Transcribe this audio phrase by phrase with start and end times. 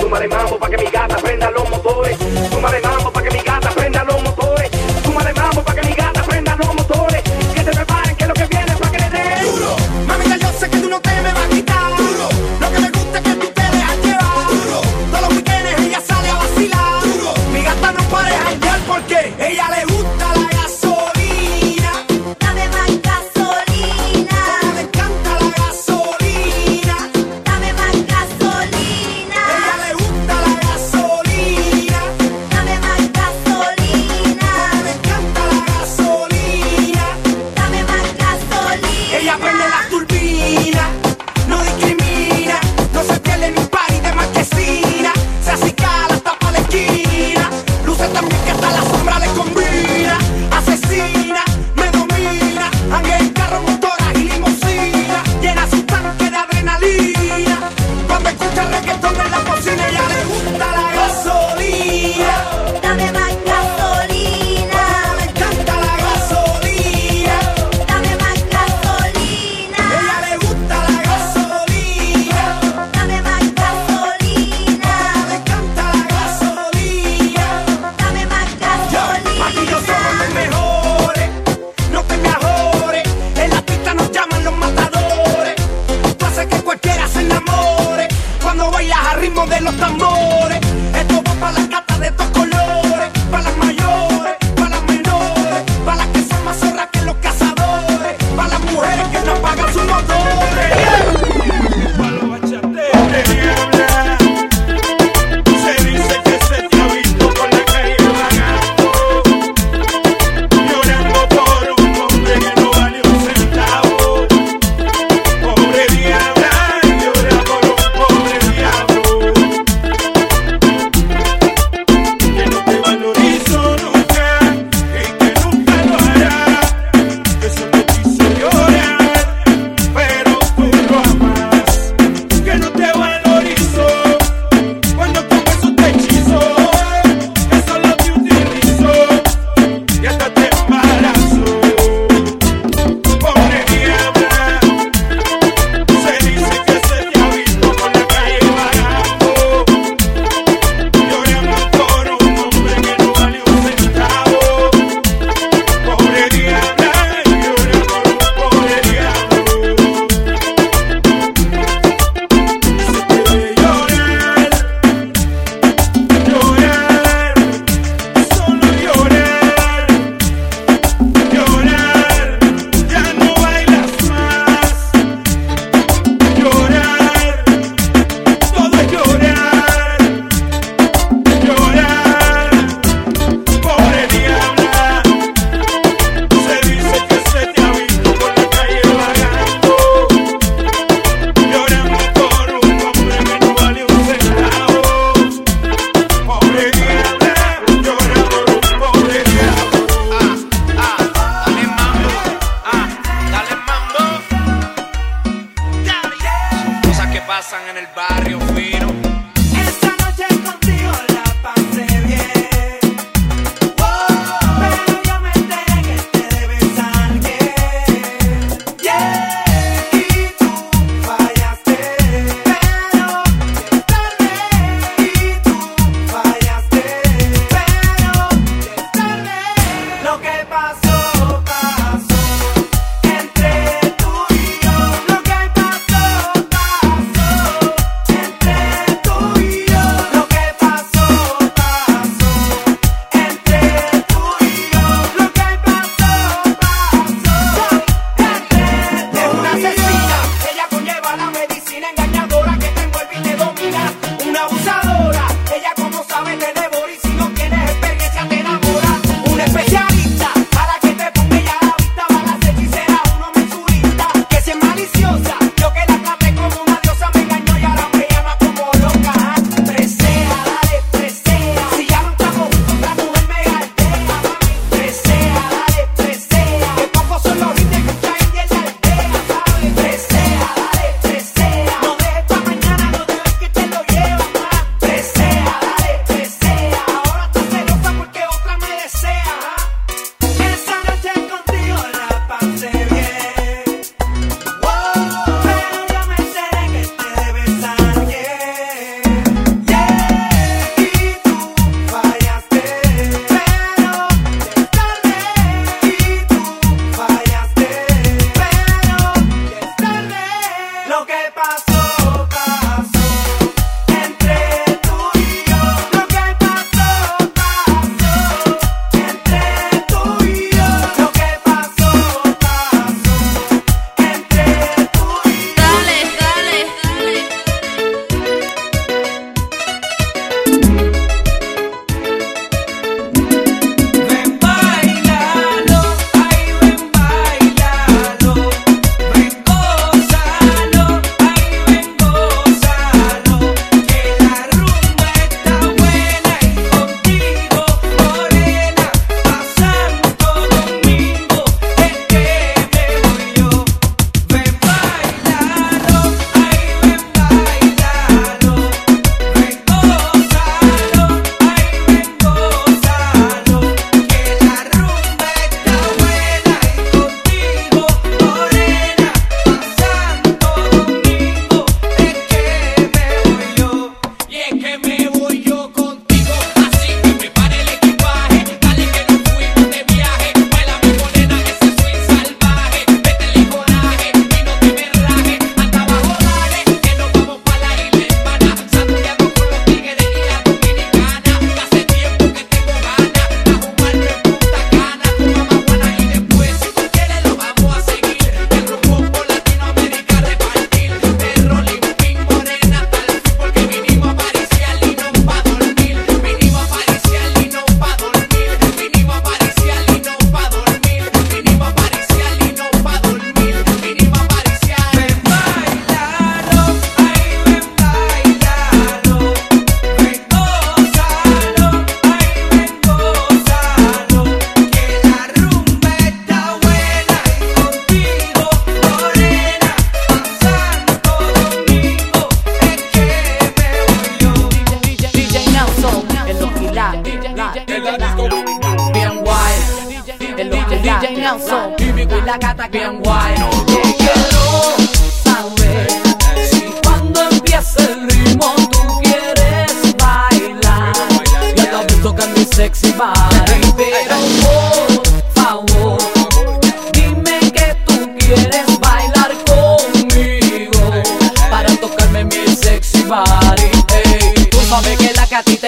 [0.00, 2.18] Tumba de mambo pa' que mi gata prenda los motores.
[2.50, 3.12] Tumba de mambo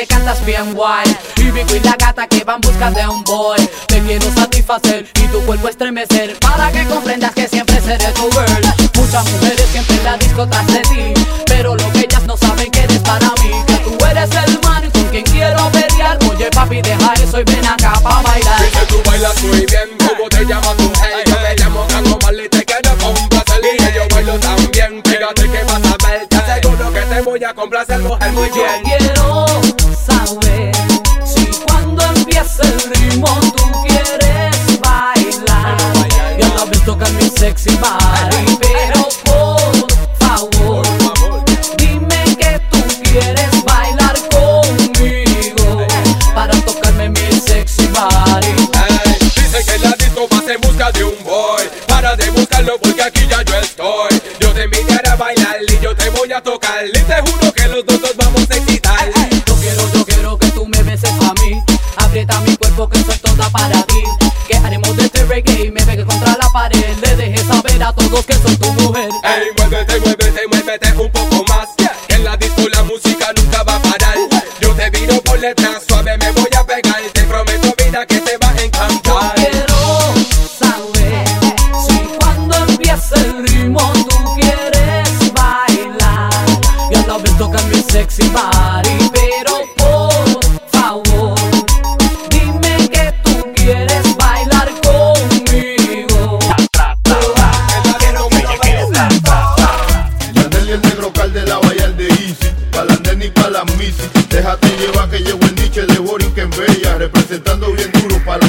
[0.08, 1.16] cantas bien guay.
[1.36, 3.58] Y Vico y la gata que van busca de un boy.
[3.86, 6.38] Te quiero satisfacer y tu cuerpo estremecer.
[6.40, 8.74] Para que comprendas que siempre seré tu girl.
[8.94, 11.14] Muchas mujeres siempre en la disco tras de ti.
[11.46, 13.52] Pero lo que ellas no saben que eres para mí.
[13.66, 16.18] Que tú eres el man con quien quiero pelear.
[16.28, 18.60] Oye papi deja eso y ven acá pa' bailar.
[18.62, 20.90] Dice tú bailas muy bien, ¿cómo te llamas tú?
[21.02, 25.42] Hey, yo me llamo Caco Mal y te quiero complacer Y yo bailo también, fíjate
[25.42, 26.26] que vas a ver.
[26.28, 28.87] Te aseguro que te voy a complacer mujer muy bien.
[50.92, 51.64] de un boy.
[51.86, 54.20] Para de buscarlo porque aquí ya yo estoy.
[54.40, 56.86] Yo te invitaré a bailar y yo te voy a tocar.
[56.86, 59.10] Y te juro que los dos nos vamos a excitar.
[59.46, 61.60] Yo quiero, yo quiero que tú me beses a mí.
[61.96, 64.02] Aprieta mi cuerpo que soy toda para ti.
[64.48, 66.96] Que haremos de este reggae y me pegue contra la pared.
[67.02, 69.07] Le dejé saber a todos que soy tu mujer.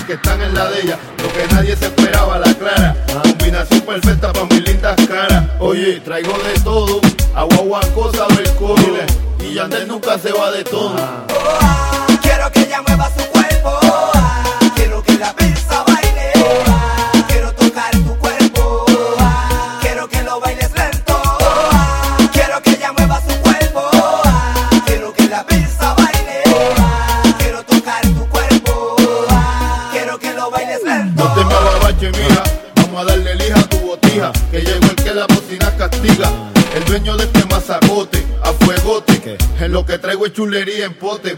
[0.10, 0.98] que están en la de ella.
[1.22, 2.96] Lo que nadie se esperaba, la clara.
[3.22, 5.46] Combinación perfecta para mis lindas caras.
[5.60, 7.00] Oye, traigo de todo.
[7.36, 8.50] Agua, agua, cosa del.
[9.48, 10.96] Y Yandel nunca se va de todo.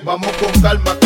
[0.03, 1.00] Vamos con calma,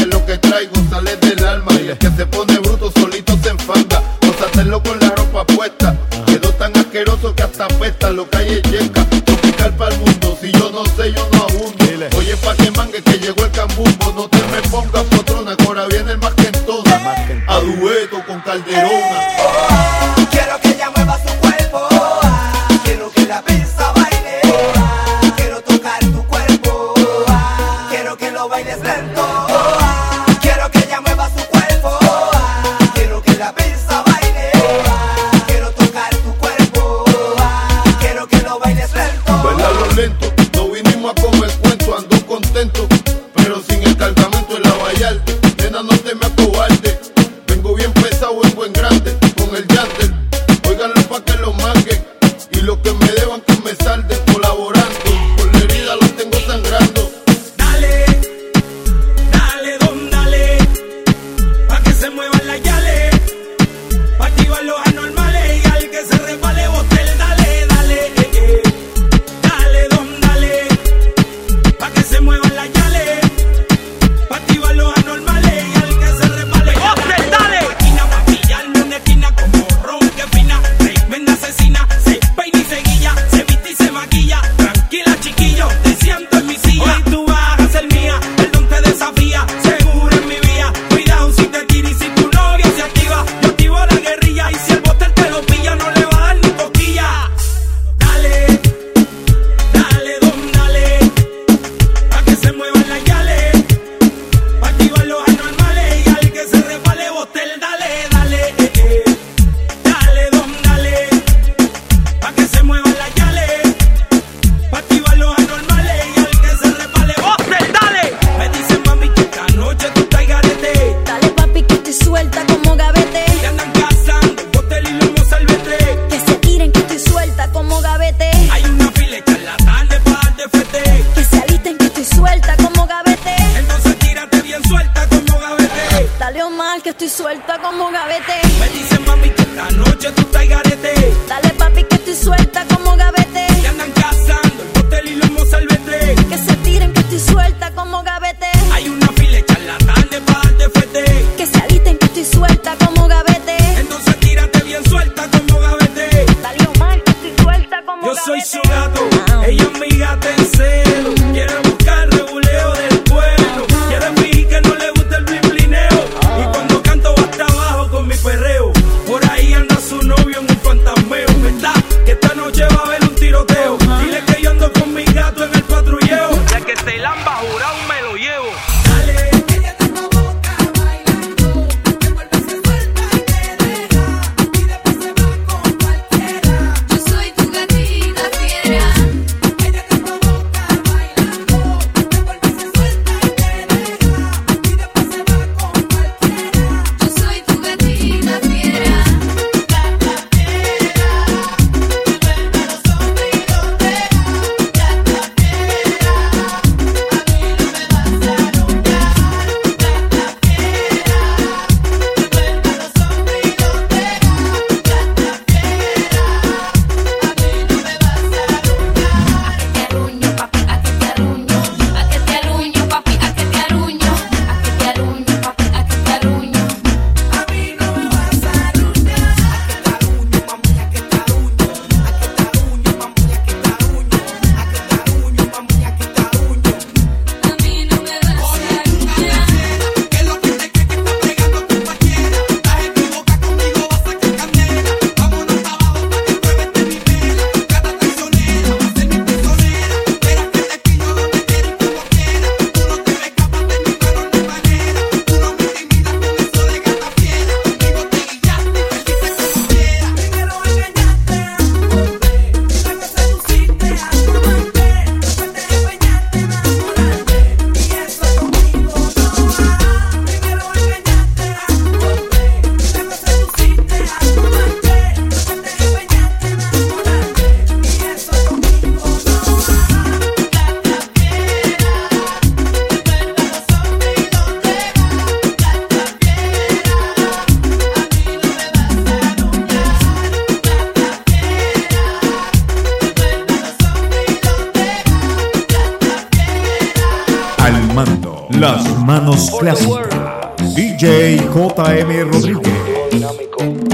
[299.35, 300.75] las manos clásicas.
[300.75, 303.84] DJ JM Rodríguez.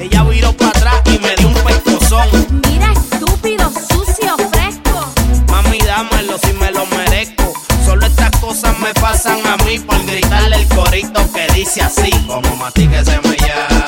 [0.00, 2.28] Ella viró para atrás y me dio un pescozón.
[2.66, 5.12] Mira, estúpido, sucio, fresco.
[5.48, 7.52] Mami, dámelo si me lo merezco.
[7.84, 12.10] Solo estas cosas me pasan a mí por gritarle el corito que dice así.
[12.26, 13.87] Como mastique se me llama.